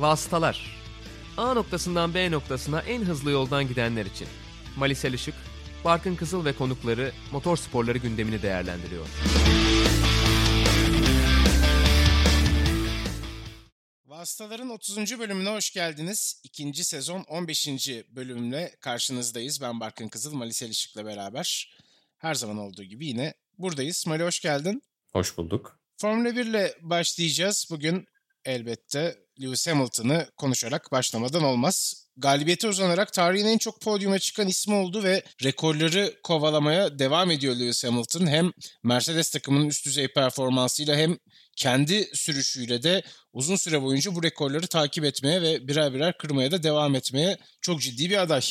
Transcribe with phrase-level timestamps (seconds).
[0.00, 0.80] Vasıtalar
[1.36, 4.28] A noktasından B noktasına en hızlı yoldan gidenler için.
[4.76, 5.34] Malisel Işık,
[5.84, 9.06] Barkın Kızıl ve konukları motor sporları gündemini değerlendiriyor.
[14.06, 15.18] Vasıtaların 30.
[15.18, 16.40] bölümüne hoş geldiniz.
[16.44, 17.68] İkinci sezon 15.
[18.08, 19.60] bölümle karşınızdayız.
[19.60, 21.76] Ben Barkın Kızıl, Malisel Işık'la beraber.
[22.18, 24.06] Her zaman olduğu gibi yine buradayız.
[24.06, 24.82] Mali hoş geldin.
[25.12, 25.78] Hoş bulduk.
[25.96, 27.68] Formula 1 ile başlayacağız.
[27.70, 28.06] Bugün
[28.44, 32.06] elbette Lewis Hamilton'ı konuşarak başlamadan olmaz.
[32.16, 37.84] Galibiyete uzanarak tarihin en çok podyuma çıkan ismi oldu ve rekorları kovalamaya devam ediyor Lewis
[37.84, 38.26] Hamilton.
[38.26, 41.18] Hem Mercedes takımının üst düzey performansıyla hem
[41.56, 46.62] kendi sürüşüyle de uzun süre boyunca bu rekorları takip etmeye ve birer birer kırmaya da
[46.62, 48.42] devam etmeye çok ciddi bir aday.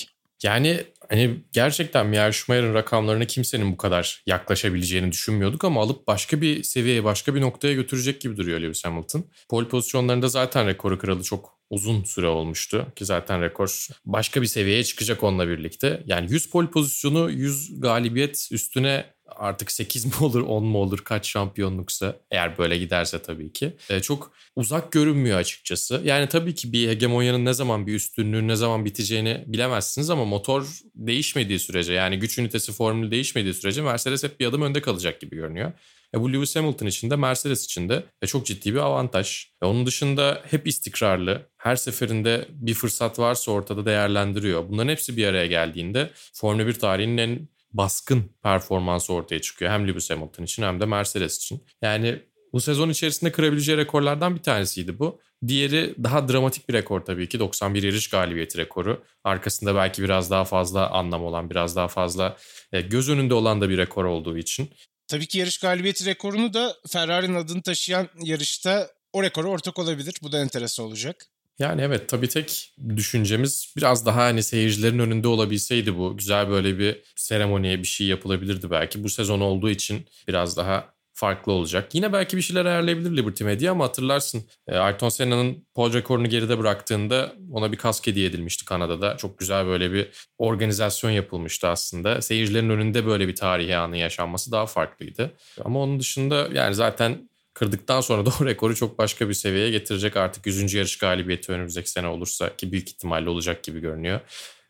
[0.43, 6.63] Yani hani gerçekten Michael Schumacher'ın rakamlarına kimsenin bu kadar yaklaşabileceğini düşünmüyorduk ama alıp başka bir
[6.63, 9.25] seviyeye, başka bir noktaya götürecek gibi duruyor Lewis Hamilton.
[9.49, 14.83] Pole pozisyonlarında zaten rekoru kıralı çok uzun süre olmuştu ki zaten rekor başka bir seviyeye
[14.83, 16.03] çıkacak onunla birlikte.
[16.05, 21.27] Yani 100 pole pozisyonu 100 galibiyet üstüne artık 8 mi olur 10 mu olur kaç
[21.27, 26.01] şampiyonluksa eğer böyle giderse tabii ki e, çok uzak görünmüyor açıkçası.
[26.03, 30.79] Yani tabii ki bir hegemonyanın ne zaman bir üstünlüğün ne zaman biteceğini bilemezsiniz ama motor
[30.95, 35.35] değişmediği sürece yani güç ünitesi formülü değişmediği sürece Mercedes hep bir adım önde kalacak gibi
[35.35, 35.71] görünüyor.
[36.15, 39.45] E bu Lewis Hamilton için de Mercedes için de e çok ciddi bir avantaj.
[39.63, 41.49] E onun dışında hep istikrarlı.
[41.57, 44.69] Her seferinde bir fırsat varsa ortada değerlendiriyor.
[44.69, 49.71] Bunların hepsi bir araya geldiğinde Formula 1 tarihinin en baskın performansı ortaya çıkıyor.
[49.71, 51.63] Hem Lewis Hamilton için hem de Mercedes için.
[51.81, 52.19] Yani
[52.53, 55.19] bu sezon içerisinde kırabileceği rekorlardan bir tanesiydi bu.
[55.47, 59.03] Diğeri daha dramatik bir rekor tabii ki 91 yarış galibiyeti rekoru.
[59.23, 62.37] Arkasında belki biraz daha fazla anlam olan, biraz daha fazla
[62.73, 64.69] e, göz önünde olan da bir rekor olduğu için.
[65.07, 70.15] Tabii ki yarış galibiyeti rekorunu da Ferrari'nin adını taşıyan yarışta o rekora ortak olabilir.
[70.21, 71.25] Bu da enteresan olacak.
[71.59, 76.17] Yani evet tabii tek düşüncemiz biraz daha hani seyircilerin önünde olabilseydi bu.
[76.17, 79.03] Güzel böyle bir seremoniye bir şey yapılabilirdi belki.
[79.03, 81.95] Bu sezon olduğu için biraz daha farklı olacak.
[81.95, 86.59] Yine belki bir şeyler ayarlayabilir Liberty Media ama hatırlarsın e, Ayrton Senna'nın pole rekorunu geride
[86.59, 89.17] bıraktığında ona bir kask hediye edilmişti Kanada'da.
[89.17, 92.21] Çok güzel böyle bir organizasyon yapılmıştı aslında.
[92.21, 95.31] Seyircilerin önünde böyle bir tarihi anı yaşanması daha farklıydı.
[95.65, 100.17] Ama onun dışında yani zaten kırdıktan sonra da o rekoru çok başka bir seviyeye getirecek
[100.17, 100.73] artık 100.
[100.73, 104.19] yarış galibiyeti önümüzdeki sene olursa ki büyük ihtimalle olacak gibi görünüyor.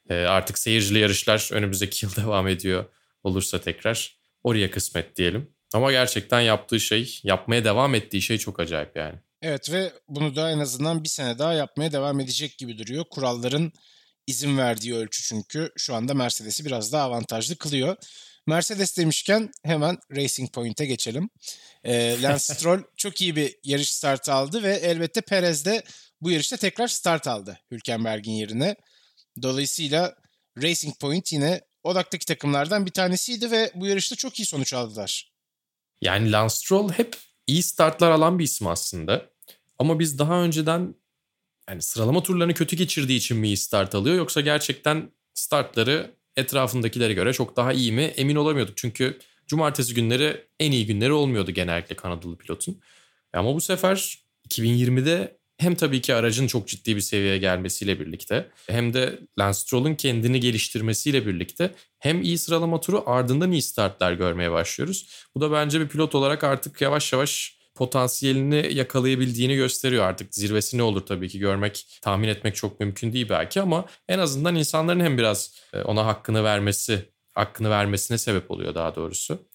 [0.10, 2.86] E, artık seyircili yarışlar önümüzdeki yıl devam ediyor
[3.24, 5.50] olursa tekrar oraya kısmet diyelim.
[5.74, 9.16] Ama gerçekten yaptığı şey, yapmaya devam ettiği şey çok acayip yani.
[9.42, 13.06] Evet ve bunu da en azından bir sene daha yapmaya devam edecek gibi duruyor.
[13.10, 13.72] Kuralların
[14.28, 17.96] izin verdiği ölçü çünkü şu anda Mercedes'i biraz daha avantajlı kılıyor.
[18.50, 21.30] Mercedes demişken hemen Racing Point'e geçelim.
[21.84, 25.84] E, Lance Stroll çok iyi bir yarış startı aldı ve elbette Perez de
[26.22, 28.76] bu yarışta tekrar start aldı Hülkenberg'in yerine.
[29.42, 30.16] Dolayısıyla
[30.62, 35.32] Racing Point yine odaktaki takımlardan bir tanesiydi ve bu yarışta çok iyi sonuç aldılar.
[36.02, 37.18] Yani Lance Stroll hep
[37.48, 39.30] iyi startlar alan bir isim aslında.
[39.80, 40.96] Ama biz daha önceden
[41.70, 47.34] yani sıralama turlarını kötü geçirdiği için mi iyi start alıyor yoksa gerçekten startları etrafındakilere göre
[47.34, 48.78] çok daha iyi mi emin olamıyorduk.
[48.78, 52.82] Çünkü cumartesi günleri en iyi günleri olmuyordu genellikle Kanadalı pilotun.
[53.34, 58.94] Ama bu sefer 2020'de hem tabii ki aracın çok ciddi bir seviyeye gelmesiyle birlikte hem
[58.94, 65.26] de Lance Stroll'un kendini geliştirmesiyle birlikte hem iyi sıralama turu ardından iyi startlar görmeye başlıyoruz.
[65.36, 70.04] Bu da bence bir pilot olarak artık yavaş yavaş potansiyelini yakalayabildiğini gösteriyor.
[70.04, 74.20] Artık zirvesi ne olur tabii ki görmek, tahmin etmek çok mümkün değil belki ama en
[74.20, 79.48] azından insanların hem biraz e, ona hakkını vermesi, hakkını vermesine sebep oluyor daha doğrusu.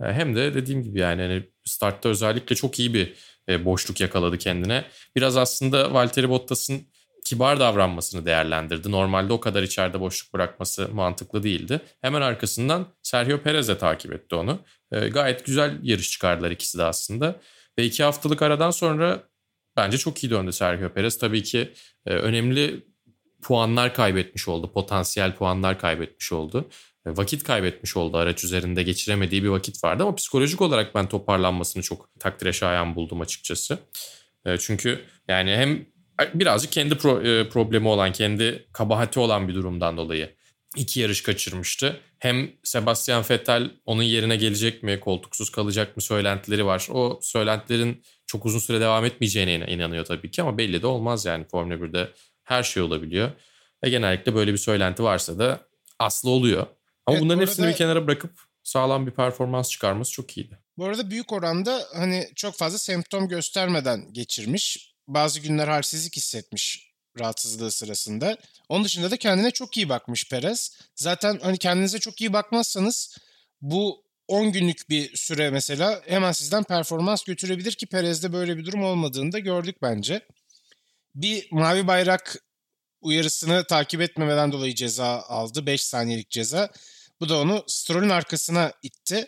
[0.00, 3.14] E, hem de dediğim gibi yani hani startta özellikle çok iyi bir
[3.48, 4.84] e, boşluk yakaladı kendine.
[5.16, 6.82] Biraz aslında Valtteri Bottas'ın
[7.24, 8.90] kibar davranmasını değerlendirdi.
[8.90, 11.80] Normalde o kadar içeride boşluk bırakması mantıklı değildi.
[12.00, 14.58] Hemen arkasından Sergio Perez de takip etti onu.
[14.90, 17.40] Gayet güzel yarış çıkardılar ikisi de aslında.
[17.78, 19.22] Ve iki haftalık aradan sonra
[19.76, 21.18] bence çok iyi döndü Sergio Perez.
[21.18, 21.72] Tabii ki
[22.06, 22.86] e, önemli
[23.42, 24.72] puanlar kaybetmiş oldu.
[24.72, 26.68] Potansiyel puanlar kaybetmiş oldu.
[27.06, 31.82] E, vakit kaybetmiş oldu araç üzerinde geçiremediği bir vakit vardı ama psikolojik olarak ben toparlanmasını
[31.82, 33.78] çok takdire şayan buldum açıkçası.
[34.46, 35.86] E, çünkü yani hem
[36.34, 40.34] birazcık kendi pro, e, problemi olan, kendi kabahati olan bir durumdan dolayı
[40.76, 42.00] iki yarış kaçırmıştı.
[42.18, 46.88] Hem Sebastian Vettel onun yerine gelecek mi, koltuksuz kalacak mı söylentileri var.
[46.90, 51.44] O söylentilerin çok uzun süre devam etmeyeceğine inanıyor tabii ki ama belli de olmaz yani
[51.44, 52.10] Formula 1'de
[52.44, 53.30] her şey olabiliyor.
[53.84, 55.60] Ve genellikle böyle bir söylenti varsa da
[55.98, 56.66] aslı oluyor.
[57.06, 58.32] Ama evet, bunların arada, hepsini bir kenara bırakıp
[58.62, 60.58] sağlam bir performans çıkarması çok iyiydi.
[60.78, 64.94] Bu arada büyük oranda hani çok fazla semptom göstermeden geçirmiş.
[65.08, 68.36] bazı günler halsizlik hissetmiş rahatsızlığı sırasında.
[68.70, 70.78] Onun dışında da kendine çok iyi bakmış Perez.
[70.94, 73.18] Zaten hani kendinize çok iyi bakmazsanız
[73.60, 78.84] bu 10 günlük bir süre mesela hemen sizden performans götürebilir ki Perez'de böyle bir durum
[78.84, 80.26] olmadığını da gördük bence.
[81.14, 82.36] Bir mavi bayrak
[83.00, 85.66] uyarısını takip etmemeden dolayı ceza aldı.
[85.66, 86.70] 5 saniyelik ceza.
[87.20, 89.26] Bu da onu Stroll'ün arkasına itti.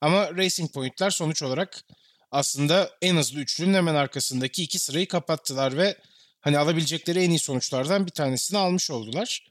[0.00, 1.84] Ama Racing Point'ler sonuç olarak
[2.30, 5.96] aslında en hızlı üçlünün hemen arkasındaki iki sırayı kapattılar ve
[6.44, 9.46] hani alabilecekleri en iyi sonuçlardan bir tanesini almış oldular.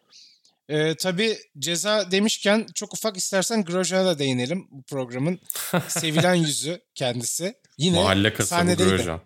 [0.70, 5.40] Ee, tabii ceza demişken çok ufak istersen Grosjean'a da değinelim bu programın
[5.88, 7.56] sevilen yüzü kendisi.
[7.78, 8.76] Yine Mahalle kasabı.
[8.76, 9.22] Grosjean.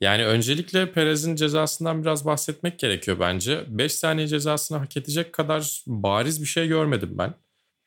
[0.00, 3.64] Yani öncelikle Perez'in cezasından biraz bahsetmek gerekiyor bence.
[3.68, 7.34] 5 saniye cezasını hak edecek kadar bariz bir şey görmedim ben.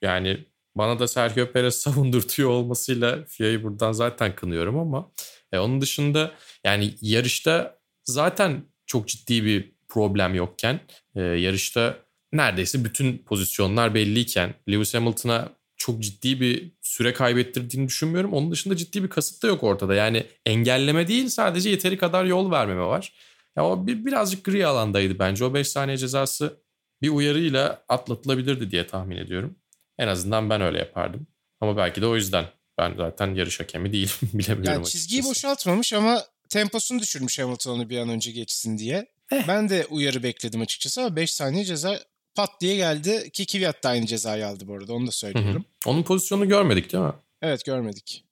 [0.02, 0.46] Yani
[0.76, 5.12] bana da Sergio Perez savundurtuyor olmasıyla FIA'yı buradan zaten kınıyorum ama
[5.52, 6.32] e, onun dışında
[6.64, 10.80] yani yarışta zaten çok ciddi bir problem yokken
[11.16, 11.98] e, yarışta
[12.34, 18.34] neredeyse bütün pozisyonlar belliyken Lewis Hamilton'a çok ciddi bir süre kaybettirdiğini düşünmüyorum.
[18.34, 19.96] Onun dışında ciddi bir kasıt da yok ortada.
[19.96, 23.14] Yani engelleme değil sadece yeteri kadar yol vermeme var.
[23.58, 25.46] Ya o bir, birazcık gri alandaydı bence.
[25.46, 26.62] O 5 saniye cezası
[27.02, 29.56] bir uyarıyla atlatılabilirdi diye tahmin ediyorum.
[29.98, 31.28] En azından ben öyle yapardım.
[31.62, 32.46] Ama belki de o yüzden.
[32.78, 34.10] Ben zaten yarış hakemi değilim.
[34.34, 35.30] Bilemiyorum Yani çizgiyi açıkçası.
[35.30, 39.06] boşaltmamış ama temposunu düşürmüş Hamilton onu bir an önce geçsin diye.
[39.48, 42.00] Ben de uyarı bekledim açıkçası ama 5 saniye ceza
[42.36, 45.16] pat diye geldi ki Kvyat da aynı cezayı aldı bu arada onu da Hı hı.
[45.16, 45.66] söylüyorum.
[45.86, 47.14] Onun pozisyonunu görmedik değil mi?
[47.42, 48.24] Evet görmedik.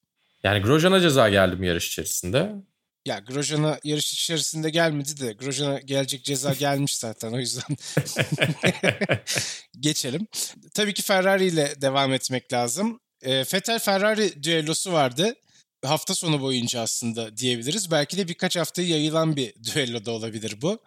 [0.43, 2.51] Yani Grosjean'a ceza geldi mi yarış içerisinde?
[3.05, 7.77] Ya Grosjean'a yarış içerisinde gelmedi de Grosjean'a gelecek ceza gelmiş zaten o yüzden
[9.79, 10.27] geçelim.
[10.73, 12.99] Tabii ki Ferrari ile devam etmek lazım.
[13.21, 15.35] E, Vettel Ferrari düellosu vardı.
[15.85, 17.91] Hafta sonu boyunca aslında diyebiliriz.
[17.91, 20.79] Belki de birkaç haftayı yayılan bir düello da olabilir bu.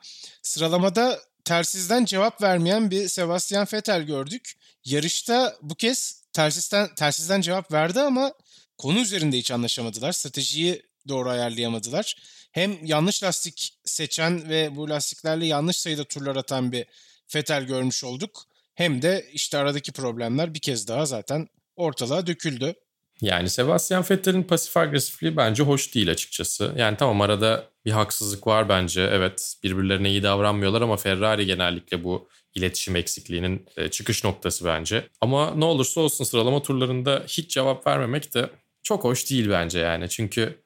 [0.42, 4.58] Sıralamada tersizden cevap vermeyen bir Sebastian Vettel gördük.
[4.84, 8.32] Yarışta bu kez tersizden, tersizden cevap verdi ama
[8.78, 10.12] konu üzerinde hiç anlaşamadılar.
[10.12, 12.16] Stratejiyi doğru ayarlayamadılar.
[12.52, 16.86] Hem yanlış lastik seçen ve bu lastiklerle yanlış sayıda turlar atan bir
[17.34, 18.44] Vettel görmüş olduk.
[18.74, 22.74] Hem de işte aradaki problemler bir kez daha zaten ortalığa döküldü.
[23.20, 26.74] Yani Sebastian Vettel'in pasif agresifliği bence hoş değil açıkçası.
[26.76, 29.02] Yani tamam arada bir haksızlık var bence.
[29.12, 35.08] Evet birbirlerine iyi davranmıyorlar ama Ferrari genellikle bu iletişim eksikliğinin e, çıkış noktası bence.
[35.20, 38.50] Ama ne olursa olsun sıralama turlarında hiç cevap vermemek de
[38.82, 40.08] çok hoş değil bence yani.
[40.08, 40.58] Çünkü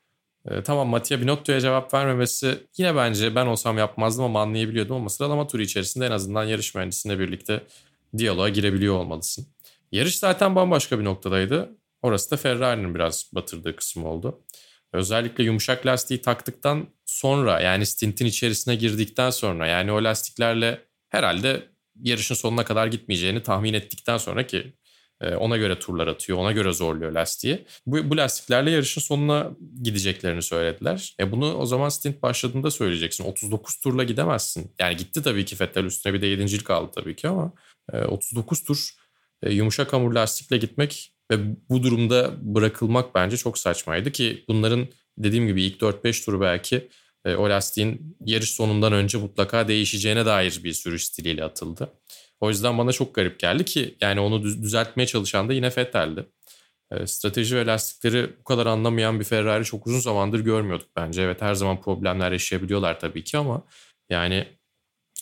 [0.50, 5.46] e, tamam Mattia Binotto'ya cevap vermemesi yine bence ben olsam yapmazdım ama anlayabiliyordum ama sıralama
[5.46, 7.60] turu içerisinde en azından yarış mühendisiyle birlikte
[8.19, 9.46] diyaloğa girebiliyor olmalısın.
[9.93, 11.81] Yarış zaten bambaşka bir noktadaydı.
[12.02, 14.44] Orası da Ferrari'nin biraz batırdığı kısım oldu.
[14.93, 21.69] Özellikle yumuşak lastiği taktıktan sonra yani stintin içerisine girdikten sonra yani o lastiklerle herhalde
[22.00, 24.72] yarışın sonuna kadar gitmeyeceğini tahmin ettikten sonra ki
[25.20, 27.64] e, ona göre turlar atıyor, ona göre zorluyor lastiği.
[27.87, 29.50] Bu, bu lastiklerle yarışın sonuna
[29.82, 31.16] gideceklerini söylediler.
[31.20, 33.25] E bunu o zaman stint başladığında söyleyeceksin.
[33.25, 34.72] 39 turla gidemezsin.
[34.78, 36.72] Yani gitti tabii ki Vettel üstüne bir de 7.
[36.72, 37.52] aldı tabii ki ama
[37.93, 38.90] e, 39 tur
[39.43, 41.38] e, yumuşak hamur lastikle gitmek ve
[41.69, 44.88] bu durumda bırakılmak bence çok saçmaydı ki bunların
[45.19, 46.88] dediğim gibi ilk 4-5 turu belki
[47.25, 51.93] e, o lastiğin yarış sonundan önce mutlaka değişeceğine dair bir sürüş stiliyle atıldı.
[52.41, 56.27] O yüzden bana çok garip geldi ki yani onu düzeltmeye çalışan da yine Vettel'di.
[56.91, 61.22] E, strateji ve lastikleri bu kadar anlamayan bir Ferrari çok uzun zamandır görmüyorduk bence.
[61.22, 63.62] Evet her zaman problemler yaşayabiliyorlar tabii ki ama
[64.10, 64.46] yani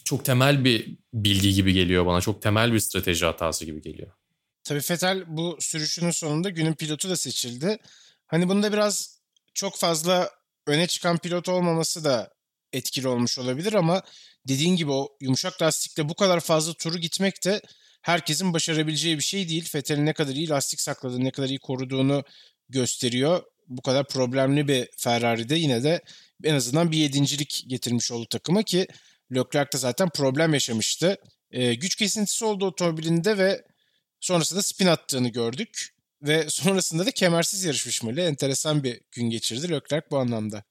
[0.05, 2.21] çok temel bir bilgi gibi geliyor bana.
[2.21, 4.20] Çok temel bir strateji hatası gibi geliyor.
[4.65, 7.79] Tabii Vettel bu sürüşünün sonunda günün pilotu da seçildi.
[8.27, 9.21] Hani bunda biraz
[9.55, 10.31] çok fazla
[10.67, 12.35] öne çıkan pilot olmaması da
[12.73, 14.03] etkili olmuş olabilir ama
[14.49, 17.61] dediğin gibi o yumuşak lastikle bu kadar fazla turu gitmek de
[18.03, 19.71] herkesin başarabileceği bir şey değil.
[19.75, 22.25] Vettel'in ne kadar iyi lastik sakladığını, ne kadar iyi koruduğunu
[22.69, 23.43] gösteriyor.
[23.69, 26.01] Bu kadar problemli bir Ferrari'de yine de
[26.45, 28.87] en azından bir yedincilik getirmiş oldu takıma ki
[29.35, 31.17] Leclerc de zaten problem yaşamıştı.
[31.51, 33.63] Ee, güç kesintisi oldu otomobilinde ve
[34.21, 35.95] sonrasında spin attığını gördük.
[36.23, 38.21] Ve sonrasında da kemersiz yarışmış Mali.
[38.21, 40.65] Enteresan bir gün geçirdi Leclerc bu anlamda.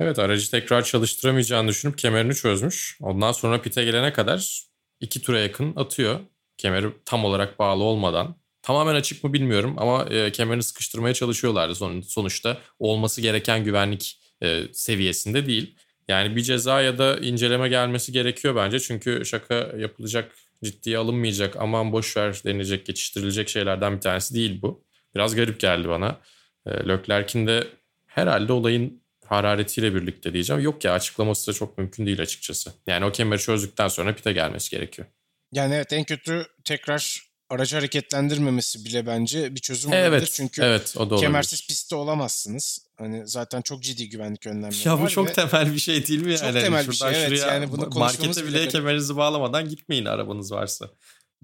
[0.00, 2.98] Evet aracı tekrar çalıştıramayacağını düşünüp kemerini çözmüş.
[3.00, 4.62] Ondan sonra pite gelene kadar
[5.00, 6.20] iki tura yakın atıyor.
[6.56, 8.36] Kemeri tam olarak bağlı olmadan.
[8.62, 12.58] Tamamen açık mı bilmiyorum ama e, kemerini sıkıştırmaya çalışıyorlardı son, sonuçta.
[12.78, 15.76] Olması gereken güvenlik e, seviyesinde değil.
[16.08, 18.80] Yani bir ceza ya da inceleme gelmesi gerekiyor bence.
[18.80, 24.84] Çünkü şaka yapılacak, ciddiye alınmayacak, aman boş ver denilecek, geçiştirilecek şeylerden bir tanesi değil bu.
[25.14, 26.20] Biraz garip geldi bana.
[26.66, 27.68] E, Leclerc'in de
[28.06, 30.62] herhalde olayın hararetiyle birlikte diyeceğim.
[30.62, 32.72] Yok ya açıklaması da çok mümkün değil açıkçası.
[32.86, 35.08] Yani o kemeri çözdükten sonra pite gelmesi gerekiyor.
[35.52, 40.30] Yani evet en kötü tekrar aracı hareketlendirmemesi bile bence bir çözüm evet, olabilir.
[40.32, 42.86] Çünkü evet, o da kemersiz pistte olamazsınız.
[43.02, 45.04] Hani zaten çok ciddi güvenlik önlemleri ya var.
[45.04, 45.32] bu çok ve...
[45.32, 46.52] temel bir şey değil mi yani?
[46.52, 47.40] Çok temel bir şey evet.
[47.40, 50.90] Yani bunu markete bile bile kemerinizi bağlamadan gitmeyin arabanız varsa.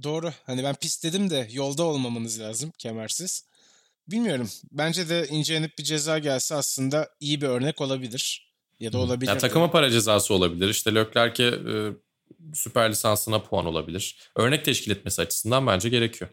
[0.02, 0.32] Doğru.
[0.46, 3.44] Hani ben pist dedim de yolda olmamanız lazım kemersiz.
[4.08, 4.50] Bilmiyorum.
[4.72, 8.48] Bence de incelenip bir ceza gelse aslında iyi bir örnek olabilir.
[8.80, 9.30] Ya da olabilir.
[9.30, 10.68] Ya takıma para cezası olabilir.
[10.68, 11.74] İşte Leclerc'e e,
[12.54, 14.30] süper lisansına puan olabilir.
[14.36, 16.30] Örnek teşkil etmesi açısından bence gerekiyor.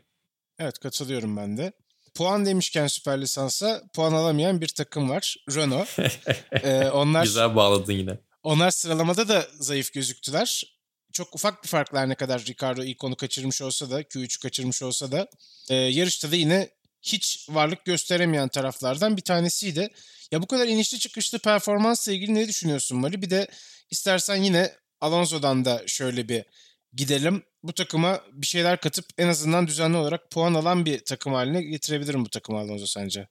[0.59, 1.73] Evet katılıyorum ben de.
[2.15, 5.35] Puan demişken süper lisansa puan alamayan bir takım var.
[5.55, 5.87] Renault.
[6.51, 8.17] ee, onlar Güzel bağladın yine.
[8.43, 10.63] Onlar sıralamada da zayıf gözüktüler.
[11.11, 15.11] Çok ufak bir farklar ne kadar Ricardo ilk onu kaçırmış olsa da Q3'ü kaçırmış olsa
[15.11, 15.27] da
[15.69, 16.69] e, yarışta da yine
[17.01, 19.89] hiç varlık gösteremeyen taraflardan bir tanesiydi.
[20.31, 23.21] Ya bu kadar inişli çıkışlı performansla ilgili ne düşünüyorsun Mali?
[23.21, 23.47] Bir de
[23.89, 26.45] istersen yine Alonso'dan da şöyle bir
[26.93, 27.43] gidelim.
[27.67, 32.25] Bu takıma bir şeyler katıp en azından düzenli olarak puan alan bir takım haline getirebilirim
[32.25, 33.27] bu takımı Alonso sence?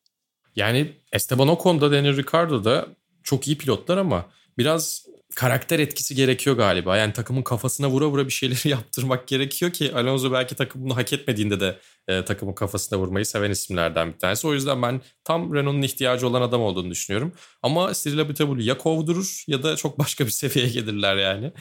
[0.57, 2.87] Yani Esteban Ocon da Daniel Ricciardo da
[3.23, 4.26] çok iyi pilotlar ama
[4.59, 6.97] biraz karakter etkisi gerekiyor galiba.
[6.97, 11.12] Yani takımın kafasına vura vura bir şeyleri yaptırmak gerekiyor ki Alonso belki takım bunu hak
[11.12, 14.47] etmediğinde de e, takımın kafasına vurmayı seven isimlerden bir tanesi.
[14.47, 17.33] O yüzden ben tam Renault'un ihtiyacı olan adam olduğunu düşünüyorum.
[17.62, 21.53] Ama Cyril Abiteboul'u ya kovdurur ya da çok başka bir seviyeye gelirler yani.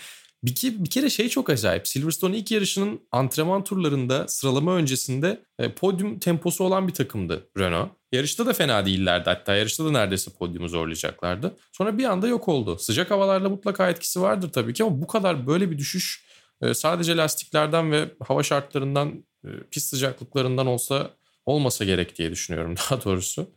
[0.44, 1.88] Bir, ki, bir kere şey çok acayip.
[1.88, 7.90] Silverstone ilk yarışının antrenman turlarında sıralama öncesinde e, podyum temposu olan bir takımdı Renault.
[8.12, 11.56] Yarışta da fena değillerdi hatta yarışta da neredeyse podyumu zorlayacaklardı.
[11.72, 12.78] Sonra bir anda yok oldu.
[12.80, 16.26] Sıcak havalarla mutlaka etkisi vardır tabii ki ama bu kadar böyle bir düşüş
[16.62, 21.12] e, sadece lastiklerden ve hava şartlarından, e, pist sıcaklıklarından olsa
[21.46, 23.52] olmasa gerek diye düşünüyorum daha doğrusu.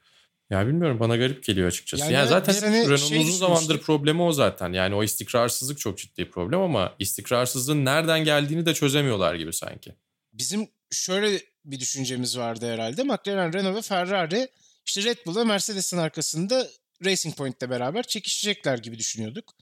[0.50, 2.02] Ya bilmiyorum bana garip geliyor açıkçası.
[2.02, 4.72] Yani, yani zaten hani Renault'un şey uzun zamandır problemi o zaten.
[4.72, 9.94] Yani o istikrarsızlık çok ciddi problem ama istikrarsızlığın nereden geldiğini de çözemiyorlar gibi sanki.
[10.32, 13.02] Bizim şöyle bir düşüncemiz vardı herhalde.
[13.02, 14.48] McLaren, Renault ve Ferrari
[14.86, 16.68] işte Red Bull ve Mercedes'in arkasında
[17.04, 19.54] Racing Point'le beraber çekişecekler gibi düşünüyorduk.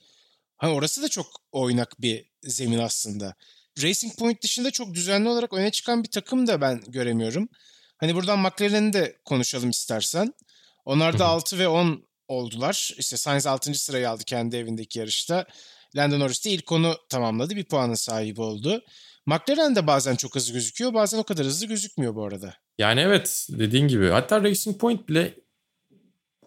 [0.56, 3.34] Hani orası da çok oynak bir zemin aslında.
[3.82, 7.48] Racing Point dışında çok düzenli olarak öne çıkan bir takım da ben göremiyorum.
[7.96, 10.34] Hani buradan McLaren'i de konuşalım istersen.
[10.84, 12.94] Onlar da 6 ve 10 oldular.
[12.98, 13.74] İşte Sainz 6.
[13.74, 15.46] sırayı aldı kendi evindeki yarışta.
[15.96, 17.56] Lando Norris de ilk onu tamamladı.
[17.56, 18.82] Bir puanın sahibi oldu.
[19.26, 20.94] McLaren de bazen çok hızlı gözüküyor.
[20.94, 22.54] Bazen o kadar hızlı gözükmüyor bu arada.
[22.78, 24.08] Yani evet dediğin gibi.
[24.08, 25.34] Hatta Racing Point bile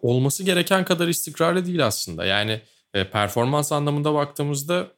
[0.02, 2.24] olması gereken kadar istikrarlı değil aslında.
[2.24, 2.62] Yani
[2.94, 4.92] e, performans anlamında baktığımızda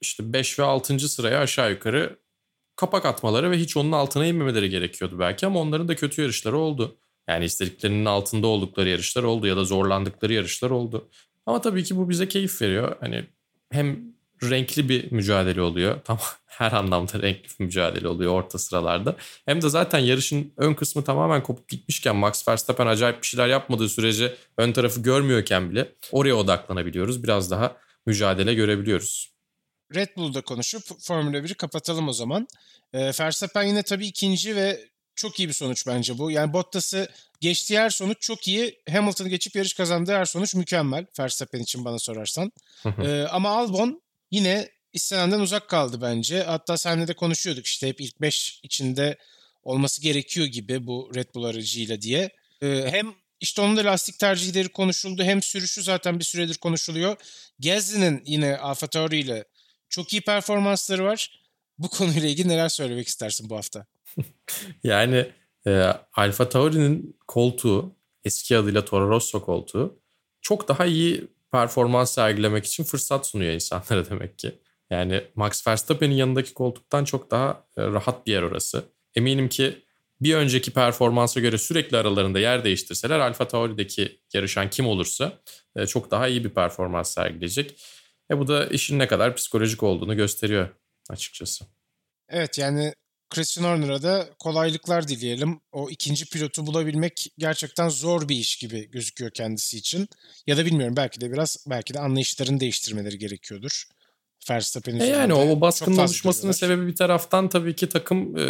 [0.00, 1.08] işte 5 ve 6.
[1.08, 2.18] sıraya aşağı yukarı
[2.76, 6.98] kapak atmaları ve hiç onun altına inmemeleri gerekiyordu belki ama onların da kötü yarışları oldu.
[7.28, 11.08] Yani istediklerinin altında oldukları yarışlar oldu ya da zorlandıkları yarışlar oldu.
[11.46, 12.96] Ama tabii ki bu bize keyif veriyor.
[13.00, 13.24] Hani
[13.70, 16.00] hem renkli bir mücadele oluyor.
[16.04, 19.16] Tam her anlamda renkli bir mücadele oluyor orta sıralarda.
[19.46, 23.88] Hem de zaten yarışın ön kısmı tamamen kopup gitmişken Max Verstappen acayip bir şeyler yapmadığı
[23.88, 27.22] sürece ön tarafı görmüyorken bile oraya odaklanabiliyoruz.
[27.22, 29.32] Biraz daha mücadele görebiliyoruz.
[29.94, 32.48] Red Bull'da konuşup Formula 1'i kapatalım o zaman.
[32.92, 34.88] E, Verstappen yine tabii ikinci ve
[35.18, 36.30] çok iyi bir sonuç bence bu.
[36.30, 37.08] Yani Bottas'ı
[37.40, 38.80] geçtiği her sonuç çok iyi.
[38.90, 41.06] Hamilton'ı geçip yarış kazandığı her sonuç mükemmel.
[41.18, 42.52] Verstappen için bana sorarsan.
[43.04, 46.42] ee, ama Albon yine istenenden uzak kaldı bence.
[46.42, 49.18] Hatta seninle de konuşuyorduk işte hep ilk 5 içinde
[49.62, 52.30] olması gerekiyor gibi bu Red Bull aracıyla diye.
[52.62, 55.22] Ee, hem işte onun da lastik tercihleri konuşuldu.
[55.22, 57.16] Hem sürüşü zaten bir süredir konuşuluyor.
[57.60, 59.44] Gezli'nin yine AlphaTauri ile
[59.88, 61.40] çok iyi performansları var.
[61.78, 63.86] Bu konuyla ilgili neler söylemek istersin bu hafta?
[64.82, 65.32] yani
[65.66, 70.00] e, Alfa Tauri'nin koltuğu eski adıyla Toro Rosso koltuğu
[70.40, 74.58] çok daha iyi performans sergilemek için fırsat sunuyor insanlara demek ki.
[74.90, 78.84] Yani Max Verstappen'in yanındaki koltuktan çok daha e, rahat bir yer orası.
[79.14, 79.84] Eminim ki
[80.20, 85.32] bir önceki performansa göre sürekli aralarında yer değiştirseler Alfa Tauri'deki yarışan kim olursa
[85.76, 87.80] e, çok daha iyi bir performans sergileyecek.
[88.30, 90.68] E bu da işin ne kadar psikolojik olduğunu gösteriyor
[91.10, 91.64] açıkçası.
[92.28, 92.92] Evet yani
[93.30, 95.60] Christian Horner'a da kolaylıklar dileyelim.
[95.72, 100.08] O ikinci pilotu bulabilmek gerçekten zor bir iş gibi gözüküyor kendisi için.
[100.46, 103.84] Ya da bilmiyorum belki de biraz belki de anlayışlarını değiştirmeleri gerekiyordur.
[104.50, 108.44] Verstappen'in e yani o baskının oluşmasının sebebi bir taraftan tabii ki takım e,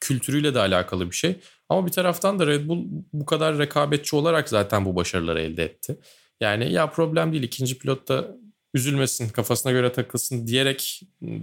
[0.00, 1.36] kültürüyle de alakalı bir şey.
[1.68, 5.98] Ama bir taraftan da Red Bull bu kadar rekabetçi olarak zaten bu başarıları elde etti.
[6.40, 8.36] Yani ya problem değil ikinci pilot da
[8.74, 11.02] üzülmesin kafasına göre takılsın diyerek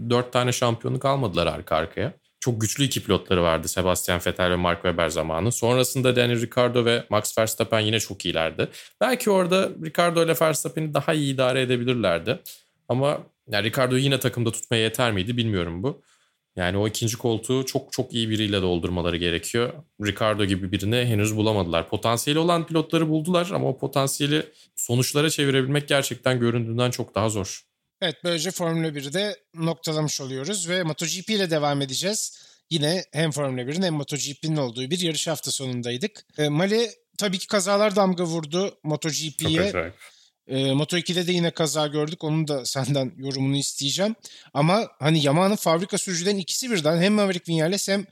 [0.10, 2.14] dört tane şampiyonluk almadılar arka arkaya.
[2.42, 5.52] Çok güçlü iki pilotları vardı Sebastian Vettel ve Mark Webber zamanı.
[5.52, 8.68] Sonrasında Daniel Ricciardo ve Max Verstappen yine çok iyilerdi.
[9.02, 12.40] Belki orada Ricciardo ile Verstappen'i daha iyi idare edebilirlerdi.
[12.90, 16.02] Ama yani Ricciardo'yu yine takımda tutmaya yeter miydi bilmiyorum bu.
[16.56, 19.74] Yani o ikinci koltuğu çok çok iyi biriyle doldurmaları gerekiyor.
[20.06, 21.90] Ricardo gibi birini henüz bulamadılar.
[21.90, 24.44] Potansiyeli olan pilotları buldular ama o potansiyeli
[24.76, 27.71] sonuçlara çevirebilmek gerçekten göründüğünden çok daha zor.
[28.02, 32.42] Evet böylece Formula 1'de noktalamış oluyoruz ve MotoGP ile devam edeceğiz.
[32.70, 36.26] Yine hem Formula 1'in hem MotoGP'nin olduğu bir yarış hafta sonundaydık.
[36.38, 39.92] E, Mali tabii ki kazalar damga vurdu MotoGP'ye.
[40.48, 42.24] E, Moto2'de de yine kaza gördük.
[42.24, 44.16] Onun da senden yorumunu isteyeceğim.
[44.54, 48.06] Ama hani Yamaha'nın fabrika sürücülerin ikisi birden hem Maverick Vinales hem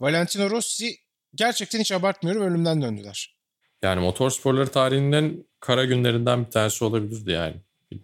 [0.00, 0.96] Valentino Rossi
[1.34, 3.36] gerçekten hiç abartmıyorum ölümden döndüler.
[3.82, 7.54] Yani motorsporları tarihinden kara günlerinden bir tanesi olabilirdi yani.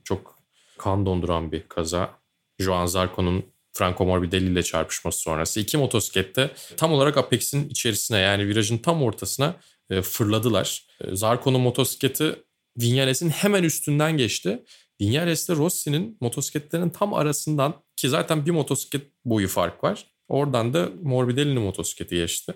[0.04, 0.41] Çok
[0.82, 2.10] kan donduran bir kaza.
[2.58, 8.78] Joan Zarco'nun Franco Morbidelli ile çarpışması sonrası iki motosiklette tam olarak Apex'in içerisine yani virajın
[8.78, 9.56] tam ortasına
[9.90, 10.86] e, fırladılar.
[11.00, 12.36] E, Zarco'nun motosikleti
[12.80, 14.62] Vinales'in hemen üstünden geçti.
[15.00, 20.06] Vinales ile Rossi'nin motosikletlerin tam arasından ki zaten bir motosiklet boyu fark var.
[20.28, 22.54] Oradan da Morbidelli'nin motosikleti geçti.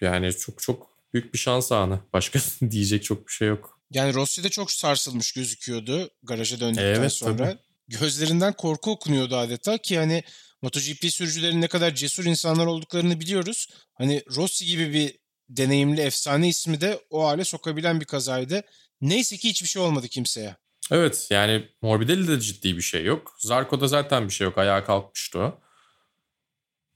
[0.00, 2.00] Yani çok çok büyük bir şans anı.
[2.12, 2.38] Başka
[2.70, 3.73] diyecek çok bir şey yok.
[3.90, 7.36] Yani Rossi de çok sarsılmış gözüküyordu garaja döndükten evet, sonra.
[7.36, 7.58] Tabii.
[7.88, 10.24] Gözlerinden korku okunuyordu adeta ki hani
[10.62, 13.68] MotoGP sürücülerin ne kadar cesur insanlar olduklarını biliyoruz.
[13.94, 18.62] Hani Rossi gibi bir deneyimli efsane ismi de o hale sokabilen bir kazaydı.
[19.00, 20.56] Neyse ki hiçbir şey olmadı kimseye.
[20.90, 23.36] Evet yani Morbidelli'de de ciddi bir şey yok.
[23.38, 24.58] Zarco'da zaten bir şey yok.
[24.58, 25.60] Ayağa kalkmıştı o.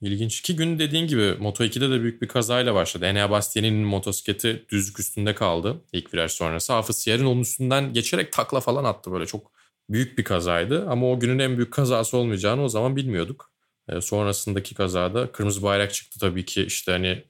[0.02, 0.38] İlginç.
[0.40, 3.06] İki gün dediğin gibi Moto2'de de büyük bir kazayla başladı.
[3.06, 6.72] Enea Bastianini'nin motosikleti düzlük üstünde kaldı ilk viraj sonrası.
[6.72, 9.52] Hafız Siyer'in onun üstünden geçerek takla falan attı böyle çok
[9.90, 10.88] büyük bir kazaydı.
[10.88, 13.52] Ama o günün en büyük kazası olmayacağını o zaman bilmiyorduk.
[13.88, 17.24] E, sonrasındaki kazada kırmızı bayrak çıktı tabii ki işte hani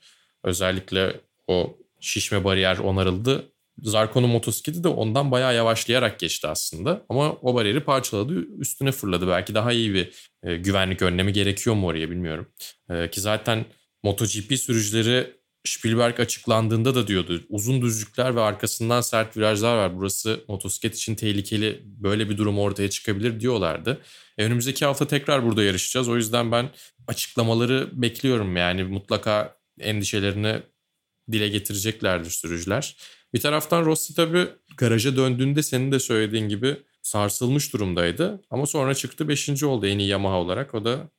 [0.45, 3.53] özellikle o şişme bariyer onarıldı.
[3.83, 7.07] Zarko'nun motosikleti de ondan bayağı yavaşlayarak geçti aslında.
[7.09, 9.29] Ama o bariyeri parçaladı, üstüne fırladı.
[9.29, 12.49] Belki daha iyi bir e, güvenlik önlemi gerekiyor mu oraya bilmiyorum.
[12.91, 13.65] E, ki zaten
[14.03, 17.43] MotoGP sürücüleri Spielberg açıklandığında da diyordu.
[17.49, 19.97] Uzun düzlükler ve arkasından sert virajlar var.
[19.97, 21.83] Burası motosiklet için tehlikeli.
[21.85, 24.01] Böyle bir durum ortaya çıkabilir diyorlardı.
[24.39, 26.09] E, önümüzdeki hafta tekrar burada yarışacağız.
[26.09, 26.71] O yüzden ben
[27.07, 28.57] açıklamaları bekliyorum.
[28.57, 30.63] Yani mutlaka endişelerini
[31.33, 32.97] dile getireceklerdir sürücüler.
[33.35, 38.43] Bir taraftan Rossi tabii garaja döndüğünde senin de söylediğin gibi sarsılmış durumdaydı.
[38.51, 39.63] Ama sonra çıktı 5.
[39.63, 40.75] oldu en iyi Yamaha olarak.
[40.75, 41.11] O da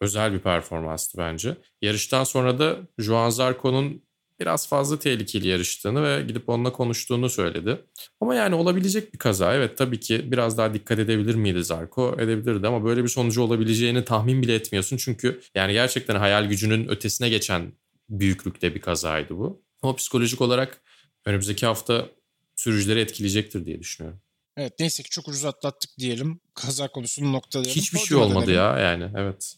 [0.00, 1.56] özel bir performanstı bence.
[1.82, 4.02] Yarıştan sonra da Joan Zarco'nun
[4.40, 7.84] biraz fazla tehlikeli yarıştığını ve gidip onunla konuştuğunu söyledi.
[8.20, 9.54] Ama yani olabilecek bir kaza.
[9.54, 12.16] Evet tabii ki biraz daha dikkat edebilir miydi Zarko?
[12.18, 14.96] Edebilirdi ama böyle bir sonucu olabileceğini tahmin bile etmiyorsun.
[14.96, 17.72] Çünkü yani gerçekten hayal gücünün ötesine geçen
[18.08, 19.62] büyüklükte bir kazaydı bu.
[19.82, 20.82] Ama psikolojik olarak
[21.24, 22.08] önümüzdeki hafta
[22.56, 24.20] sürücüleri etkileyecektir diye düşünüyorum.
[24.56, 26.40] Evet neyse ki çok ucuz atlattık diyelim.
[26.54, 27.76] Kaza konusunu noktalayalım.
[27.76, 28.60] Hiçbir şey olmadı dönelim.
[28.60, 29.56] ya yani evet.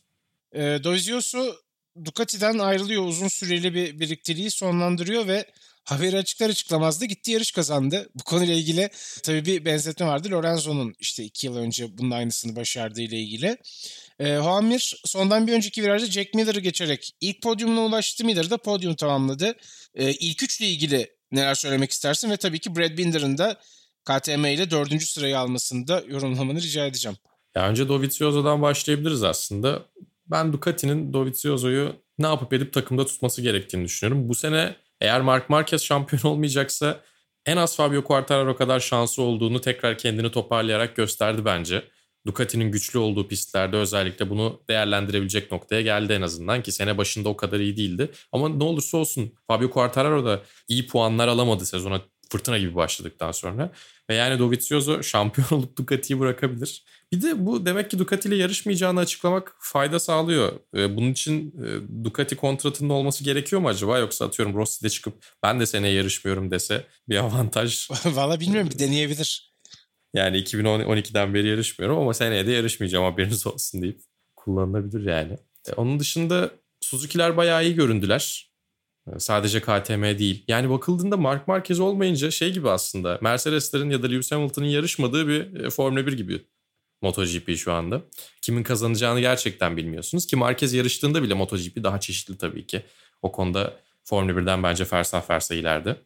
[0.53, 1.57] E, Dovizioso
[2.05, 3.05] Ducati'den ayrılıyor.
[3.05, 5.45] Uzun süreli bir birlikteliği sonlandırıyor ve
[5.85, 8.11] haberi açıklar açıklamaz da gitti yarış kazandı.
[8.15, 8.91] Bu konuyla ilgili
[9.23, 10.31] tabii bir benzetme vardı.
[10.31, 13.57] Lorenzo'nun işte iki yıl önce bunun aynısını başardığı ile ilgili.
[14.19, 18.25] E, Huamir sondan bir önceki virajda Jack Miller'ı geçerek ilk podyumuna ulaştı.
[18.25, 19.55] Miller da podyum tamamladı.
[19.95, 23.57] E, ilk üçle ilgili neler söylemek istersin ve tabii ki Brad Binder'ın da
[24.05, 27.19] KTM ile dördüncü sırayı almasını da yorumlamanı rica edeceğim.
[27.55, 29.83] Ya önce Dovizioso'dan başlayabiliriz aslında.
[30.27, 34.29] Ben Ducati'nin Dovizioso'yu ne yapıp edip takımda tutması gerektiğini düşünüyorum.
[34.29, 37.01] Bu sene eğer Mark Marquez şampiyon olmayacaksa
[37.47, 41.85] en az Fabio Quartararo kadar şansı olduğunu tekrar kendini toparlayarak gösterdi bence.
[42.27, 47.37] Ducati'nin güçlü olduğu pistlerde özellikle bunu değerlendirebilecek noktaya geldi en azından ki sene başında o
[47.37, 48.11] kadar iyi değildi.
[48.33, 52.01] Ama ne olursa olsun Fabio Quartararo da iyi puanlar alamadı sezona
[52.33, 53.73] fırtına gibi başladıktan sonra.
[54.11, 56.85] Ve yani Dovizioso şampiyon olup Ducati'yi bırakabilir.
[57.13, 60.53] Bir de bu demek ki Ducati ile yarışmayacağını açıklamak fayda sağlıyor.
[60.77, 63.99] Ee, bunun için e, Ducati kontratının olması gerekiyor mu acaba?
[63.99, 67.91] Yoksa atıyorum Rossi de çıkıp ben de seneye yarışmıyorum dese bir avantaj.
[68.05, 69.54] Valla bilmiyorum bir deneyebilir.
[70.15, 74.01] Yani 2012'den beri yarışmıyorum ama seneye de yarışmayacağım haberiniz olsun deyip
[74.37, 75.39] kullanılabilir yani.
[75.69, 76.51] E, onun dışında
[76.81, 78.51] Suzuki'ler bayağı iyi göründüler.
[79.13, 80.45] E, sadece KTM değil.
[80.49, 85.65] Yani bakıldığında Mark Marquez olmayınca şey gibi aslında Mercedes'lerin ya da Lewis Hamilton'ın yarışmadığı bir
[85.65, 86.43] e, Formula 1 gibi
[87.03, 88.03] MotoGP şu anda.
[88.43, 90.27] Kimin kazanacağını gerçekten bilmiyorsunuz.
[90.27, 92.83] Ki Marquez yarıştığında bile MotoGP daha çeşitli tabii ki.
[93.23, 95.97] O konuda Formula 1'den bence fersah fersah ileride.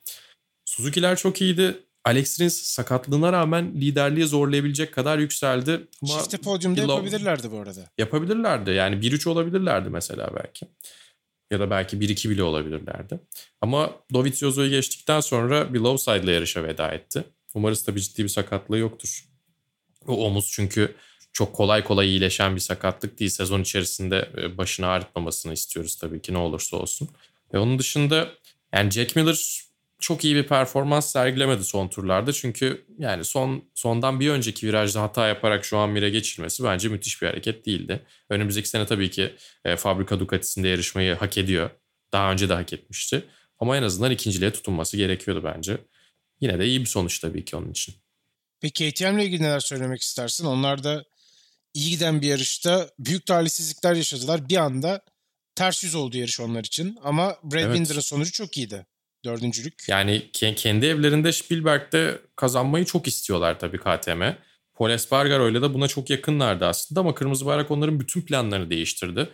[0.64, 1.79] Suzuki'ler çok iyiydi.
[2.09, 5.87] Alex Rins sakatlığına rağmen liderliği zorlayabilecek kadar yükseldi.
[6.03, 7.90] Ama Çifte podyumda Below, yapabilirlerdi bu arada.
[7.99, 8.71] Yapabilirlerdi.
[8.71, 10.66] Yani 1-3 olabilirlerdi mesela belki.
[11.51, 13.21] Ya da belki 1-2 bile olabilirlerdi.
[13.61, 17.25] Ama Dovizioso'yu geçtikten sonra Below ile yarışa veda etti.
[17.55, 19.25] Umarız tabii ciddi bir sakatlığı yoktur.
[20.07, 20.94] O omuz çünkü
[21.33, 23.31] çok kolay kolay iyileşen bir sakatlık değil.
[23.31, 27.09] Sezon içerisinde e, başını ağrıtmamasını istiyoruz tabii ki ne olursa olsun.
[27.55, 28.29] Ve onun dışında
[28.73, 29.67] yani Jack Miller
[29.99, 32.33] çok iyi bir performans sergilemedi son turlarda.
[32.33, 37.23] Çünkü yani son sondan bir önceki virajda hata yaparak şu an mire geçirmesi bence müthiş
[37.23, 38.03] bir hareket değildi.
[38.31, 39.35] Önümüzdeki sene tabii ki
[39.65, 41.71] e, Fabrika Ducati'sinde yarışmayı hak ediyor.
[42.13, 43.25] Daha önce de hak etmişti.
[43.59, 45.79] Ama en azından ikinciliğe tutunması gerekiyordu bence.
[46.41, 47.95] Yine de iyi bir sonuç tabii ki onun için.
[48.61, 50.45] Peki KTM ile ilgili neler söylemek istersin?
[50.45, 51.05] Onlar da
[51.75, 54.49] iyi giden bir yarışta büyük talihsizlikler yaşadılar.
[54.49, 55.03] Bir anda
[55.55, 56.99] ters yüz oldu yarış onlar için.
[57.03, 57.75] Ama Brad evet.
[57.75, 58.87] Binder'ın sonucu çok iyiydi.
[59.29, 59.88] Dördüncülük.
[59.88, 64.23] Yani kendi evlerinde Spielberg'de kazanmayı çok istiyorlar tabii KTM.
[64.75, 69.29] Paul Espargaro ile de buna çok yakınlardı aslında ama Kırmızı Bayrak onların bütün planlarını değiştirdi.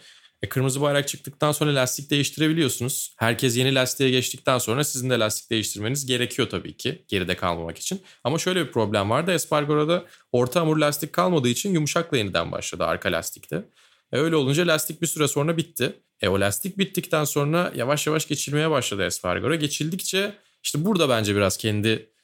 [0.45, 3.15] E, kırmızı bayrak çıktıktan sonra lastik değiştirebiliyorsunuz.
[3.19, 8.03] Herkes yeni lastiğe geçtikten sonra sizin de lastik değiştirmeniz gerekiyor tabii ki geride kalmamak için.
[8.25, 9.33] Ama şöyle bir problem vardı.
[9.33, 13.65] Espargaro'da orta hamur lastik kalmadığı için yumuşakla yeniden başladı arka lastikte.
[14.13, 15.93] E, öyle olunca lastik bir süre sonra bitti.
[16.21, 19.55] E o lastik bittikten sonra yavaş yavaş geçilmeye başladı Espargaro.
[19.55, 22.15] Geçildikçe işte burada bence biraz kendi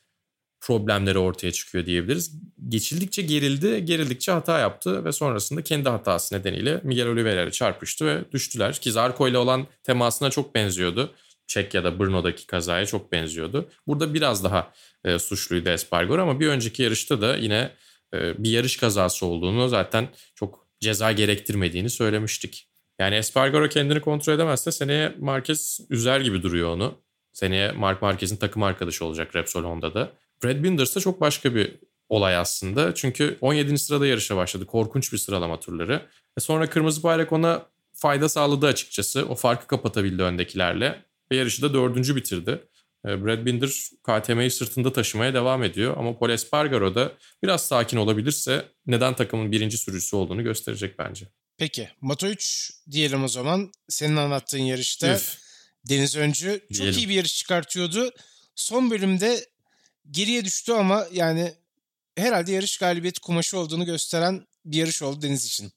[0.60, 2.32] problemleri ortaya çıkıyor diyebiliriz.
[2.68, 8.74] Geçildikçe gerildi, gerildikçe hata yaptı ve sonrasında kendi hatası nedeniyle Miguel Oliveira'ya çarpıştı ve düştüler.
[8.74, 11.14] Ki Zarco ile olan temasına çok benziyordu.
[11.46, 13.68] Çek ya da Brno'daki kazaya çok benziyordu.
[13.86, 14.72] Burada biraz daha
[15.04, 17.70] e, suçluydu Espargaro ama bir önceki yarışta da yine
[18.14, 22.68] e, bir yarış kazası olduğunu zaten çok ceza gerektirmediğini söylemiştik.
[22.98, 26.98] Yani Espargaro kendini kontrol edemezse seneye Marquez üzer gibi duruyor onu.
[27.32, 30.12] Seneye Mark Marquez'in takım arkadaşı olacak Repsol Honda'da.
[30.44, 31.76] Brad Binders çok başka bir
[32.08, 32.94] olay aslında.
[32.94, 33.78] Çünkü 17.
[33.78, 34.66] sırada yarışa başladı.
[34.66, 36.02] Korkunç bir sıralama turları.
[36.38, 39.26] E sonra Kırmızı Bayrak ona fayda sağladı açıkçası.
[39.28, 41.04] O farkı kapatabildi öndekilerle.
[41.32, 42.60] Ve yarışı da dördüncü bitirdi.
[43.06, 43.70] E, Brad Binder
[44.02, 45.96] KTM'yi sırtında taşımaya devam ediyor.
[45.96, 51.28] Ama Paul Espargaro da biraz sakin olabilirse neden takımın birinci sürücüsü olduğunu gösterecek bence.
[51.58, 53.72] Peki Moto 3 diyelim o zaman.
[53.88, 55.38] Senin anlattığın yarışta Üf.
[55.88, 56.98] Deniz Öncü çok diyelim.
[56.98, 58.10] iyi bir yarış çıkartıyordu.
[58.54, 59.46] Son bölümde
[60.10, 61.54] geriye düştü ama yani
[62.16, 65.72] herhalde yarış galibiyeti kumaşı olduğunu gösteren bir yarış oldu Deniz için.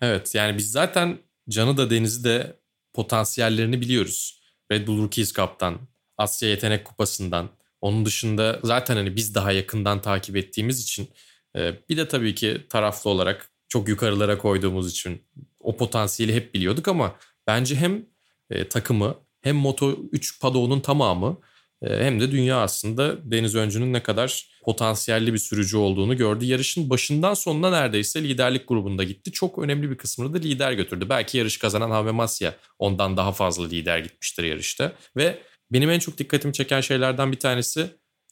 [0.00, 1.18] Evet yani biz zaten
[1.48, 2.60] Can'ı da Deniz'i de
[2.92, 4.40] potansiyellerini biliyoruz.
[4.72, 7.48] Red Bull Rookies Cup'tan, Asya Yetenek Kupası'ndan.
[7.80, 11.08] Onun dışında zaten hani biz daha yakından takip ettiğimiz için
[11.56, 15.22] e, bir de tabii ki taraflı olarak çok yukarılara koyduğumuz için
[15.60, 18.06] o potansiyeli hep biliyorduk ama bence hem
[18.50, 21.38] e, takımı hem Moto 3 Pado'nun tamamı
[21.82, 26.44] ee, hem de dünya aslında Deniz Öncü'nün ne kadar potansiyelli bir sürücü olduğunu gördü.
[26.44, 29.32] Yarışın başından sonuna neredeyse liderlik grubunda gitti.
[29.32, 31.06] Çok önemli bir kısmını da lider götürdü.
[31.08, 34.92] Belki yarış kazanan Have Masya ondan daha fazla lider gitmiştir yarışta.
[35.16, 35.38] Ve
[35.70, 37.90] benim en çok dikkatimi çeken şeylerden bir tanesi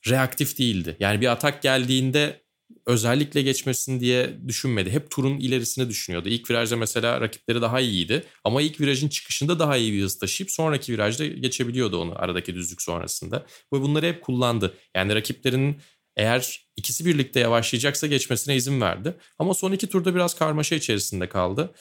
[0.09, 0.97] reaktif değildi.
[1.01, 2.47] Yani bir atak geldiğinde
[2.87, 4.91] özellikle geçmesin diye düşünmedi.
[4.91, 6.29] Hep turun ilerisini düşünüyordu.
[6.29, 8.25] İlk virajda mesela rakipleri daha iyiydi.
[8.45, 12.83] Ama ilk virajın çıkışında daha iyi bir hız taşıyıp sonraki virajda geçebiliyordu onu aradaki düzlük
[12.83, 13.47] sonrasında.
[13.73, 14.75] Ve bunları hep kullandı.
[14.97, 15.81] Yani rakiplerinin
[16.17, 19.15] eğer ikisi birlikte yavaşlayacaksa geçmesine izin verdi.
[19.39, 21.75] Ama son iki turda biraz karmaşa içerisinde kaldı.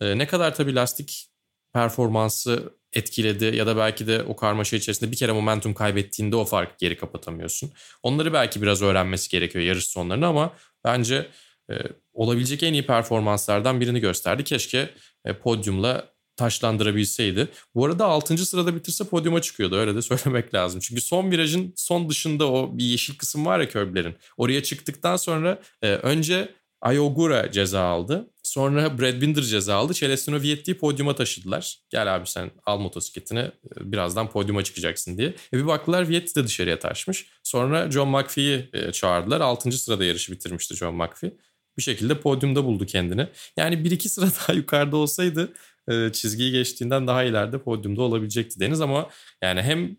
[0.00, 1.28] Ee, ne kadar tabii lastik
[1.72, 6.74] performansı etkiledi ya da belki de o karmaşa içerisinde bir kere momentum kaybettiğinde o farkı
[6.78, 7.70] geri kapatamıyorsun.
[8.02, 11.28] Onları belki biraz öğrenmesi gerekiyor yarış sonlarını ama bence
[11.70, 11.74] e,
[12.12, 14.44] olabilecek en iyi performanslardan birini gösterdi.
[14.44, 14.90] Keşke
[15.24, 17.48] e, podyumla taşlandırabilseydi.
[17.74, 18.46] Bu arada 6.
[18.46, 20.80] sırada bitirse podyuma çıkıyordu öyle de söylemek lazım.
[20.80, 24.14] Çünkü son virajın son dışında o bir yeşil kısım var ya körblerin.
[24.36, 28.30] Oraya çıktıktan sonra e, önce Ayogura ceza aldı.
[28.42, 29.94] Sonra Brad Binder ceza aldı.
[29.94, 31.78] Celestino Vietti'yi podyuma taşıdılar.
[31.90, 33.52] Gel abi sen al motosikletini e,
[33.92, 35.28] birazdan podyuma çıkacaksın diye.
[35.28, 37.26] E bir baktılar Vietti de dışarıya taşmış.
[37.42, 39.40] Sonra John McPhee'yi e, çağırdılar.
[39.40, 39.72] 6.
[39.72, 41.32] sırada yarışı bitirmişti John McPhee.
[41.78, 43.28] Bir şekilde podyumda buldu kendini.
[43.56, 45.52] Yani 1-2 sıra daha yukarıda olsaydı
[45.88, 49.08] e, çizgiyi geçtiğinden daha ileride podyumda olabilecekti Deniz ama
[49.42, 49.96] yani hem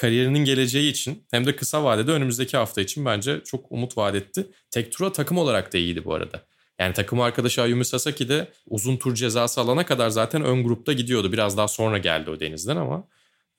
[0.00, 4.46] kariyerinin geleceği için hem de kısa vadede önümüzdeki hafta için bence çok umut vaat etti.
[4.70, 6.46] Tek tura takım olarak da iyiydi bu arada.
[6.78, 11.32] Yani takım arkadaşı Ayumi Sasaki de uzun tur cezası alana kadar zaten ön grupta gidiyordu.
[11.32, 13.08] Biraz daha sonra geldi o denizden ama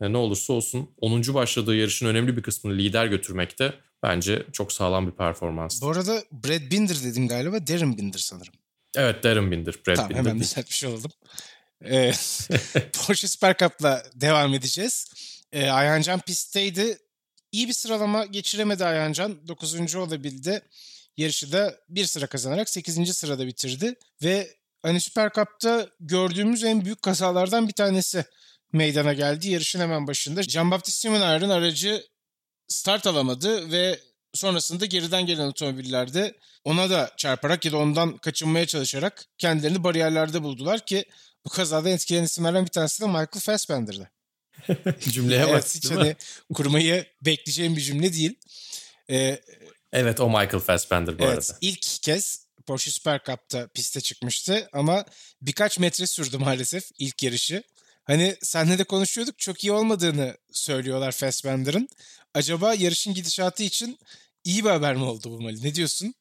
[0.01, 1.33] e, ne olursa olsun 10.
[1.33, 3.73] başladığı yarışın önemli bir kısmını lider götürmekte
[4.03, 5.81] bence çok sağlam bir performans.
[5.81, 7.67] Bu arada Brad Binder dedim galiba.
[7.67, 8.53] Darren Binder sanırım.
[8.95, 9.75] Evet Darren Binder.
[9.87, 11.11] Brad tamam Binder hemen düzeltmiş oldum.
[11.85, 12.11] Ee,
[12.93, 15.07] Porsche Super Cup'la devam edeceğiz.
[15.51, 16.97] E, Ayhan Can pistteydi.
[17.51, 19.47] iyi bir sıralama geçiremedi Ayhancan.
[19.47, 19.95] 9.
[19.95, 20.61] olabildi.
[21.17, 23.13] Yarışı da bir sıra kazanarak 8.
[23.17, 23.95] sırada bitirdi.
[24.23, 28.25] Ve hani Süper Cup'ta gördüğümüz en büyük kazalardan bir tanesi
[28.73, 29.49] meydana geldi.
[29.49, 30.41] Yarışın hemen başında.
[30.41, 32.07] Jean-Baptiste Simonar'ın aracı
[32.67, 33.99] start alamadı ve
[34.33, 40.85] sonrasında geriden gelen otomobillerde ona da çarparak ya da ondan kaçınmaya çalışarak kendilerini bariyerlerde buldular
[40.85, 41.05] ki
[41.45, 44.11] bu kazada etkilenen isimlerden bir tanesi de Michael Fassbender'dı.
[44.99, 45.75] Cümleye evet, bak.
[45.75, 45.99] hiç değil mi?
[45.99, 46.15] hani
[46.53, 48.35] kurmayı bekleyeceğim bir cümle değil.
[49.09, 49.41] Ee,
[49.93, 51.57] Evet o Michael Fassbender bu evet, arada.
[51.61, 55.05] ilk kez Porsche Super Cup'ta piste çıkmıştı ama
[55.41, 57.63] birkaç metre sürdü maalesef ilk yarışı.
[58.03, 61.89] Hani senle de konuşuyorduk çok iyi olmadığını söylüyorlar Fassbender'ın.
[62.33, 63.99] Acaba yarışın gidişatı için
[64.43, 65.63] iyi bir haber mi oldu bu Mali?
[65.63, 66.13] Ne diyorsun?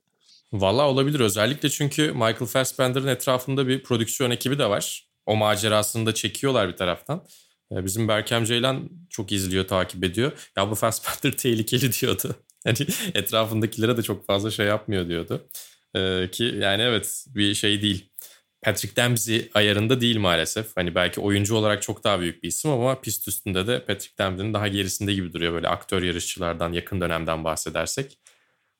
[0.52, 5.06] Valla olabilir özellikle çünkü Michael Fassbender'ın etrafında bir prodüksiyon ekibi de var.
[5.26, 7.26] O macerasını da çekiyorlar bir taraftan.
[7.70, 10.32] Bizim Berkem Ceylan çok izliyor, takip ediyor.
[10.56, 12.34] Ya bu Fassbender tehlikeli diyordu.
[12.64, 12.76] Hani
[13.14, 15.48] etrafındakilere de çok fazla şey yapmıyor diyordu.
[15.96, 18.10] Ee, ki yani evet bir şey değil.
[18.62, 20.76] Patrick Dempsey ayarında değil maalesef.
[20.76, 24.54] Hani belki oyuncu olarak çok daha büyük bir isim ama pist üstünde de Patrick Dempsey'nin
[24.54, 25.52] daha gerisinde gibi duruyor.
[25.52, 28.18] Böyle aktör yarışçılardan yakın dönemden bahsedersek.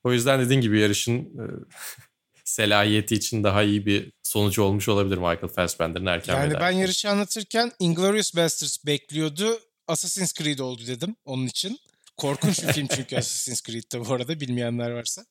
[0.03, 1.43] O yüzden dediğin gibi yarışın e,
[2.51, 7.09] selahiyeti için daha iyi bir sonucu olmuş olabilir Michael Fassbender'ın erken yani veda ben yarışı
[7.09, 9.59] anlatırken Inglourious Basterds bekliyordu.
[9.87, 11.79] Assassin's Creed oldu dedim onun için.
[12.17, 15.25] Korkunç bir film çünkü Assassin's Creed'de bu arada bilmeyenler varsa.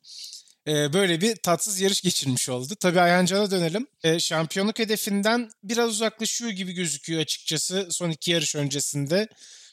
[0.69, 2.75] Ee, böyle bir tatsız yarış geçirmiş oldu.
[2.81, 3.87] Tabii Ayhancan'a dönelim.
[4.05, 9.29] Ee, şampiyonluk hedefinden biraz uzaklaşıyor gibi gözüküyor açıkçası son iki yarış öncesinde.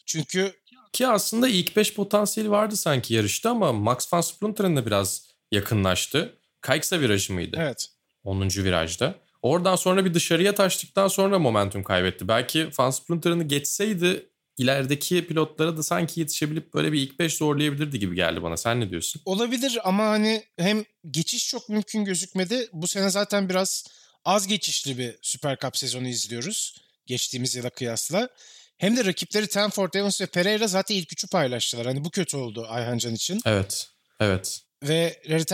[0.05, 0.53] Çünkü
[0.93, 6.37] Ki aslında ilk 5 potansiyeli vardı sanki yarışta ama Max van Splinter'ın da biraz yakınlaştı.
[6.67, 7.57] Kayaksa virajı mıydı?
[7.59, 7.89] evet
[8.23, 8.49] 10.
[8.49, 9.15] virajda.
[9.41, 12.27] Oradan sonra bir dışarıya taştıktan sonra momentum kaybetti.
[12.27, 18.15] Belki Van Splinter'ını geçseydi ilerideki pilotlara da sanki yetişebilip böyle bir ilk 5 zorlayabilirdi gibi
[18.15, 18.57] geldi bana.
[18.57, 19.21] Sen ne diyorsun?
[19.25, 22.69] olabilir ama hani hem geçiş çok mümkün gözükmedi.
[22.73, 23.85] Bu sene zaten biraz
[24.25, 26.75] az geçişli bir Süper Cup sezonu izliyoruz.
[27.05, 28.29] Geçtiğimiz yıla kıyasla.
[28.77, 31.85] Hem de rakipleri Tenford, Evans ve Pereira zaten ilk üçü paylaştılar.
[31.85, 33.41] Hani bu kötü oldu Ayhancan için.
[33.45, 33.89] Evet.
[34.19, 34.61] Evet.
[34.83, 35.49] Ve Larry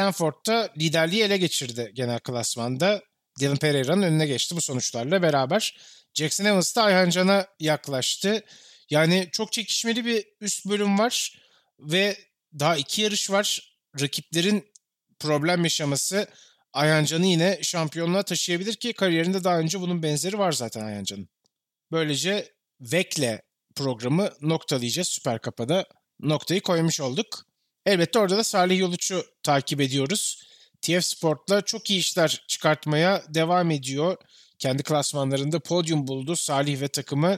[0.48, 3.02] da liderliği ele geçirdi genel klasmanda.
[3.40, 5.78] Dylan Pereira'nın önüne geçti bu sonuçlarla beraber.
[6.14, 8.44] Jackson Evans da Ayhancan'a yaklaştı.
[8.90, 11.42] Yani çok çekişmeli bir üst bölüm var
[11.80, 12.18] ve
[12.60, 13.76] daha iki yarış var.
[14.02, 14.72] Rakiplerin
[15.20, 16.28] problem yaşaması
[16.74, 21.30] Ayhancan'ı yine şampiyonluğa taşıyabilir ki kariyerinde daha önce bunun benzeri var zaten Ayhancan'ın.
[21.92, 23.42] Böylece Vek'le
[23.76, 25.08] programı noktalayacağız.
[25.08, 25.86] Süper Kapa'da
[26.20, 27.46] noktayı koymuş olduk.
[27.86, 30.44] Elbette orada da Salih Yoluç'u takip ediyoruz.
[30.82, 34.18] TF Sport'la çok iyi işler çıkartmaya devam ediyor.
[34.60, 36.36] Kendi klasmanlarında podyum buldu.
[36.36, 37.38] Salih ve takımı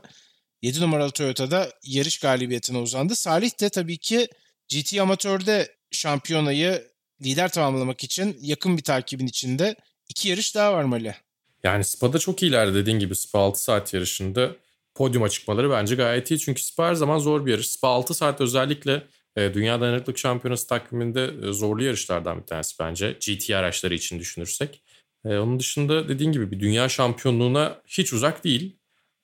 [0.61, 3.15] 7 numaralı Toyota'da yarış galibiyetine uzandı.
[3.15, 4.27] Salih de tabii ki
[4.69, 6.87] GT Amatör'de şampiyonayı
[7.21, 9.75] lider tamamlamak için yakın bir takibin içinde.
[10.09, 11.15] iki yarış daha var Mali.
[11.63, 14.55] Yani Spa'da çok iyiler dediğin gibi Spa 6 saat yarışında
[14.95, 16.39] podyuma çıkmaları bence gayet iyi.
[16.39, 17.69] Çünkü Spa her zaman zor bir yarış.
[17.69, 19.03] Spa 6 saat özellikle
[19.37, 23.11] Dünya Dayanıklık Şampiyonası takviminde e, zorlu yarışlardan bir tanesi bence.
[23.11, 24.81] GT araçları için düşünürsek.
[25.25, 28.75] E, onun dışında dediğin gibi bir dünya şampiyonluğuna hiç uzak değil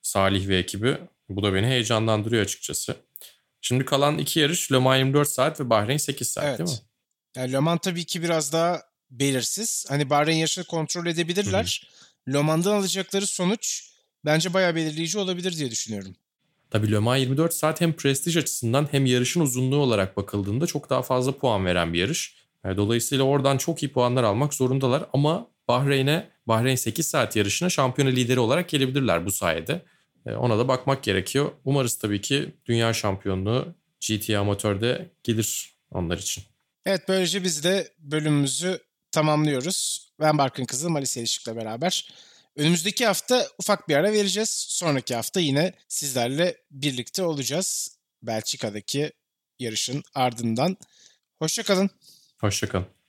[0.02, 0.98] Salih ve ekibi.
[1.30, 2.96] Bu da beni heyecanlandırıyor açıkçası.
[3.62, 6.60] Şimdi kalan iki yarış Le Mans 24 saat ve Bahreyn 8 saat Evet.
[6.60, 6.76] değil mi?
[7.36, 9.86] Yani Le Mans tabii ki biraz daha belirsiz.
[9.90, 11.88] Hani Bahreyn yarışını kontrol edebilirler.
[12.34, 13.92] Le Mans'dan alacakları sonuç
[14.26, 16.16] bence bayağı belirleyici olabilir diye düşünüyorum.
[16.72, 21.02] Tabii Le Mans 24 saat hem prestij açısından hem yarışın uzunluğu olarak bakıldığında çok daha
[21.02, 22.36] fazla puan veren bir yarış.
[22.66, 28.10] E, Dolayısıyla oradan çok iyi puanlar almak zorundalar ama Bahreyn'e Bahreyn 8 saat yarışına şampiyona
[28.12, 29.82] lideri olarak gelebilirler bu sayede.
[30.26, 31.52] E, Ona da bakmak gerekiyor.
[31.66, 33.76] Umarız tabii ki dünya şampiyonluğu
[34.08, 36.44] GT amatörde gelir onlar için.
[36.86, 38.80] Evet böylece biz de bölümümüzü
[39.12, 40.08] tamamlıyoruz.
[40.20, 42.14] Ben Barkın Kızı Malis Elişik'le beraber.
[42.56, 44.50] Önümüzdeki hafta ufak bir ara vereceğiz.
[44.50, 47.98] Sonraki hafta yine sizlerle birlikte olacağız.
[48.22, 49.12] Belçika'daki
[49.60, 50.78] yarışın ardından.
[51.40, 51.90] Hoşçakalın.
[52.38, 53.01] Hoşçakalın.